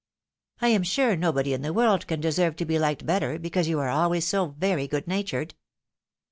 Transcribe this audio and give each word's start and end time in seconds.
"I 0.61 0.69
am 0.69 0.81
sure 0.81 1.15
nobody 1.15 1.53
in 1.53 1.61
the 1.61 1.73
world 1.73 2.07
can 2.07 2.19
deserve 2.19 2.55
to 2.55 2.65
be 2.65 2.73
Hked 2.73 3.05
bet 3.05 3.21
ter, 3.21 3.37
because 3.37 3.67
you 3.67 3.77
are 3.79 3.89
always 3.89 4.25
so 4.25 4.55
very 4.57 4.87
good 4.87 5.07
natured." 5.07 5.53